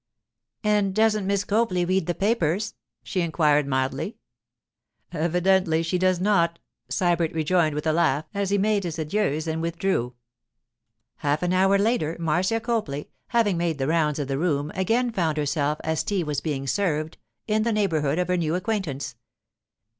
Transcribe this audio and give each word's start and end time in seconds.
'And 0.63 0.95
doesn't 0.95 1.27
Miss 1.27 1.43
Copley 1.43 1.85
read 1.85 2.07
the 2.07 2.15
papers?' 2.15 2.73
she 3.03 3.21
inquired 3.21 3.67
mildly. 3.67 4.17
'Evidently 5.11 5.83
she 5.83 5.99
does 5.99 6.19
not,' 6.19 6.57
Sybert 6.89 7.33
rejoined 7.35 7.75
with 7.75 7.85
a 7.85 7.93
laugh 7.93 8.25
as 8.33 8.49
he 8.49 8.57
made 8.57 8.83
his 8.83 8.97
adieus 8.97 9.45
and 9.45 9.61
withdrew. 9.61 10.15
Half 11.17 11.43
an 11.43 11.53
hour 11.53 11.77
later, 11.77 12.17
Marcia 12.19 12.59
Copley, 12.59 13.11
having 13.27 13.57
made 13.57 13.77
the 13.77 13.85
rounds 13.85 14.17
of 14.17 14.27
the 14.27 14.39
room, 14.39 14.71
again 14.73 15.11
found 15.11 15.37
herself, 15.37 15.79
as 15.83 16.03
tea 16.03 16.23
was 16.23 16.41
being 16.41 16.65
served, 16.65 17.19
in 17.45 17.61
the 17.61 17.71
neighbourhood 17.71 18.17
of 18.17 18.27
her 18.27 18.37
new 18.37 18.55
acquaintance. 18.55 19.13